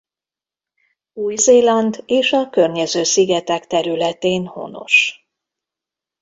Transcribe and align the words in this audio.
Új-Zéland 1.13 2.03
és 2.05 2.31
a 2.31 2.49
környező 2.49 3.03
szigetek 3.03 3.67
területén 3.67 4.45
honos. 4.45 5.25